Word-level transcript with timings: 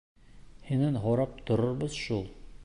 Һинән 0.69 0.97
һорап 1.03 1.37
торорбоҙ 1.51 2.01
шул! 2.07 2.27